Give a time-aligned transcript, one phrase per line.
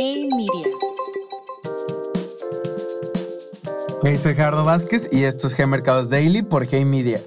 [0.00, 0.76] Hey Media.
[4.04, 7.20] Hey, soy Gerardo Vázquez y esto es G Mercados Daily por Hey Media.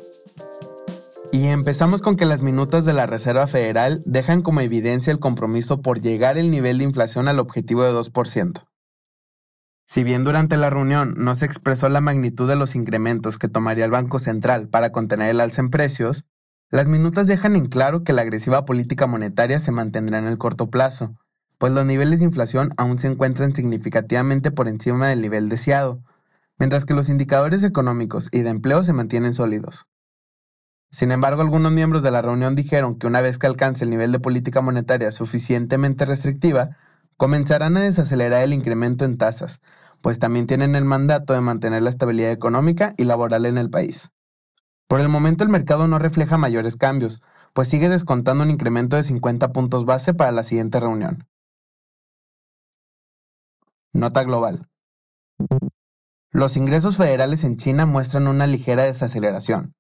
[1.34, 5.81] Y empezamos con que las minutas de la Reserva Federal dejan como evidencia el compromiso
[5.81, 8.66] por llegar el nivel de inflación al objetivo de 2%.
[9.86, 13.84] Si bien durante la reunión no se expresó la magnitud de los incrementos que tomaría
[13.84, 16.24] el Banco Central para contener el alza en precios,
[16.70, 20.70] las minutas dejan en claro que la agresiva política monetaria se mantendrá en el corto
[20.70, 21.18] plazo,
[21.62, 26.01] pues los niveles de inflación aún se encuentran significativamente por encima del nivel deseado,
[26.57, 29.86] mientras que los indicadores económicos y de empleo se mantienen sólidos.
[30.89, 34.11] Sin embargo, algunos miembros de la reunión dijeron que una vez que alcance el nivel
[34.11, 36.78] de política monetaria suficientemente restrictiva,
[37.16, 39.62] comenzarán a desacelerar el incremento en tasas,
[40.02, 44.09] pues también tienen el mandato de mantener la estabilidad económica y laboral en el país.
[44.88, 47.22] Por el momento el mercado no refleja mayores cambios,
[47.53, 51.28] pues sigue descontando un incremento de 50 puntos base para la siguiente reunión.
[53.94, 54.67] Nota global.
[56.31, 59.75] Los ingresos federales en China muestran una ligera desaceleración,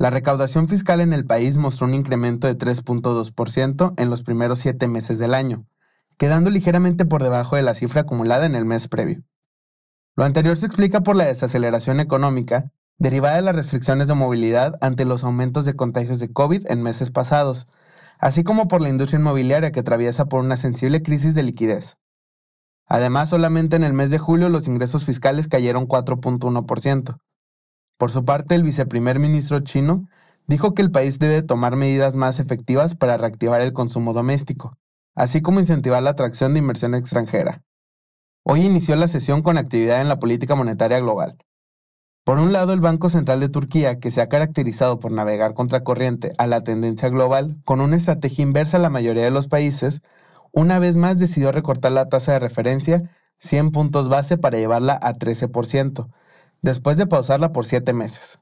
[0.00, 4.88] la recaudación fiscal en el país mostró un incremento de 3.2% en los primeros siete
[4.88, 5.66] meses del año,
[6.16, 9.22] quedando ligeramente por debajo de la cifra acumulada en el mes previo.
[10.16, 15.04] Lo anterior se explica por la desaceleración económica derivada de las restricciones de movilidad ante
[15.04, 17.66] los aumentos de contagios de COVID en meses pasados,
[18.18, 21.98] así como por la industria inmobiliaria que atraviesa por una sensible crisis de liquidez.
[22.90, 27.18] Además, solamente en el mes de julio los ingresos fiscales cayeron 4.1%,
[28.00, 30.08] por su parte, el viceprimer ministro chino
[30.46, 34.78] dijo que el país debe tomar medidas más efectivas para reactivar el consumo doméstico,
[35.14, 37.62] así como incentivar la atracción de inversión extranjera.
[38.42, 41.36] Hoy inició la sesión con actividad en la política monetaria global.
[42.24, 46.32] Por un lado, el Banco Central de Turquía, que se ha caracterizado por navegar contracorriente
[46.38, 50.00] a la tendencia global con una estrategia inversa a la mayoría de los países,
[50.52, 55.14] una vez más decidió recortar la tasa de referencia 100 puntos base para llevarla a
[55.14, 56.08] 13%,
[56.62, 58.38] después de pausarla por siete meses.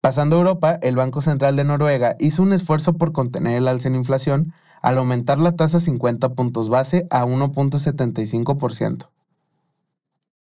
[0.00, 3.88] Pasando a Europa, el Banco Central de Noruega hizo un esfuerzo por contener el alza
[3.88, 9.08] en inflación al aumentar la tasa 50 puntos base a 1.75%.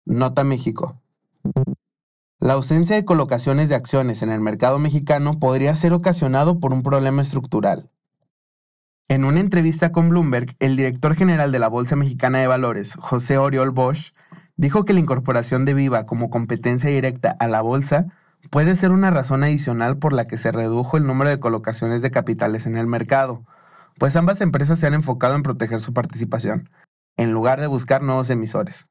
[0.06, 1.00] Nota México.
[2.38, 6.82] La ausencia de colocaciones de acciones en el mercado mexicano podría ser ocasionado por un
[6.82, 7.90] problema estructural.
[9.10, 13.38] En una entrevista con Bloomberg, el director general de la Bolsa Mexicana de Valores, José
[13.38, 14.12] Oriol Bosch,
[14.56, 18.06] dijo que la incorporación de Viva como competencia directa a la bolsa
[18.50, 22.12] puede ser una razón adicional por la que se redujo el número de colocaciones de
[22.12, 23.44] capitales en el mercado,
[23.98, 26.70] pues ambas empresas se han enfocado en proteger su participación,
[27.16, 28.86] en lugar de buscar nuevos emisores.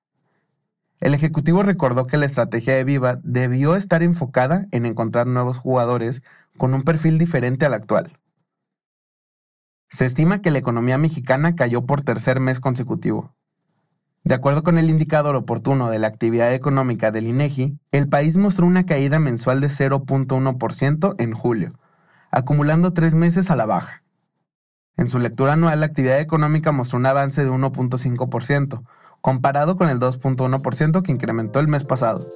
[1.00, 6.24] El ejecutivo recordó que la estrategia de Viva debió estar enfocada en encontrar nuevos jugadores
[6.58, 8.19] con un perfil diferente al actual.
[9.90, 13.34] Se estima que la economía mexicana cayó por tercer mes consecutivo,
[14.24, 18.66] de acuerdo con el indicador oportuno de la actividad económica del INEGI, el país mostró
[18.66, 21.72] una caída mensual de 0.1% en julio,
[22.30, 24.04] acumulando tres meses a la baja.
[24.98, 28.84] En su lectura anual, la actividad económica mostró un avance de 1.5%,
[29.22, 32.28] comparado con el 2.1% que incrementó el mes pasado.